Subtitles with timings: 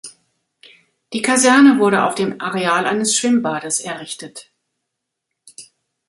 [1.13, 4.49] Die Kaserne wurde auf dem Areal eines Schwimmbades errichtet.